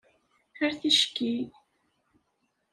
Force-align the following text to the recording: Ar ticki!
Ar 0.63 0.71
ticki! 0.79 1.33